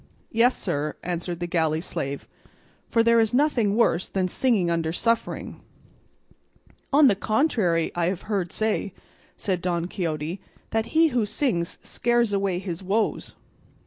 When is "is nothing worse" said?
3.19-4.07